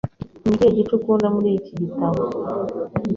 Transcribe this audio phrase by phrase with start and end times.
[0.43, 2.19] Ni ikihe gice ukunda muri iki gitabo?